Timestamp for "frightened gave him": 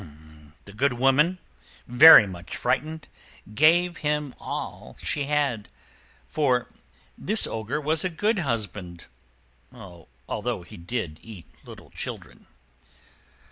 2.57-4.33